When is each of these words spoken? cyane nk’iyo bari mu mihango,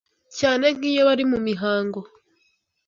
cyane 0.37 0.65
nk’iyo 0.75 1.01
bari 1.07 1.23
mu 1.31 1.39
mihango, 1.47 1.99